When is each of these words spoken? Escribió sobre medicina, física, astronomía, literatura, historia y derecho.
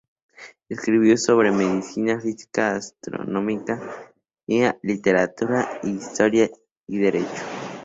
Escribió 0.67 1.15
sobre 1.15 1.51
medicina, 1.51 2.19
física, 2.19 2.75
astronomía, 2.75 3.79
literatura, 4.81 5.79
historia 5.83 6.49
y 6.87 6.97
derecho. 6.97 7.43